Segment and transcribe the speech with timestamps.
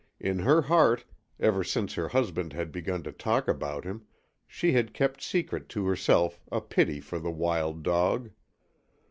[0.19, 1.05] In her heart,
[1.39, 4.07] ever since her husband had begun to talk about him,
[4.47, 8.31] she had kept secret to herself a pity for the wild dog.